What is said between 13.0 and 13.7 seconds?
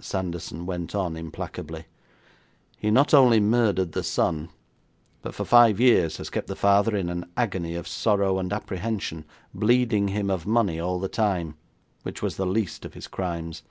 crimes.